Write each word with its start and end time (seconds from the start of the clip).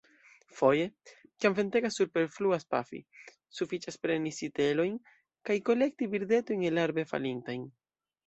Foje, 0.59 0.85
kiam 1.43 1.53
ventegas, 1.57 1.97
superfluas 2.01 2.63
pafi: 2.75 3.01
sufiĉas 3.59 4.01
preni 4.05 4.33
sitelojn 4.37 4.97
kaj 5.51 5.57
kolekti 5.69 6.11
birdetojn 6.15 6.67
elarbe 6.73 7.07
falintajn. 7.13 7.69